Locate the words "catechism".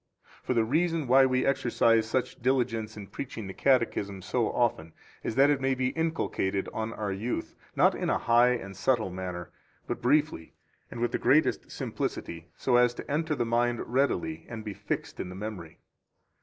3.53-4.23